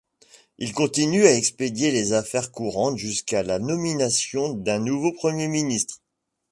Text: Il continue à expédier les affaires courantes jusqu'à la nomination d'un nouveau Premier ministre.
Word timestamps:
Il 0.57 0.73
continue 0.73 1.27
à 1.27 1.35
expédier 1.37 1.91
les 1.91 2.13
affaires 2.13 2.51
courantes 2.51 2.97
jusqu'à 2.97 3.43
la 3.43 3.59
nomination 3.59 4.49
d'un 4.55 4.79
nouveau 4.79 5.11
Premier 5.13 5.47
ministre. 5.47 6.01